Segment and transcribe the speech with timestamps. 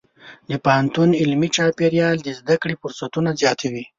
[0.49, 3.83] د پوهنتون علمي چاپېریال د زده کړې فرصتونه زیاتوي.